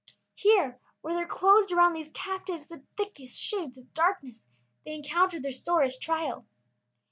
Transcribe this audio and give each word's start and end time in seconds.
Here, 0.33 0.79
where 1.01 1.13
there 1.13 1.27
closed 1.27 1.71
around 1.71 1.93
these 1.93 2.09
captives 2.11 2.65
the 2.65 2.81
thickest 2.97 3.39
shades 3.39 3.77
of 3.77 3.93
darkness, 3.93 4.47
they 4.83 4.95
encountered 4.95 5.43
their 5.43 5.51
sorest 5.51 6.01
trial. 6.01 6.43